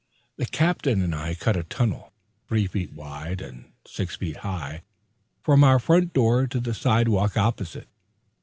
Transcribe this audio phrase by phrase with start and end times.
[0.37, 2.11] The Captain and I cut a tunnel,
[2.47, 4.81] three feet wide and six feet high,
[5.43, 7.87] from our front door to the sidewalk opposite.